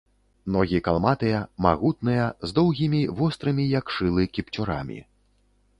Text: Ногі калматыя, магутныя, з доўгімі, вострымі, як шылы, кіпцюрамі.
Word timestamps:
Ногі 0.53 0.79
калматыя, 0.87 1.41
магутныя, 1.65 2.25
з 2.49 2.59
доўгімі, 2.59 3.01
вострымі, 3.21 3.63
як 3.79 3.85
шылы, 3.99 4.23
кіпцюрамі. 4.39 4.99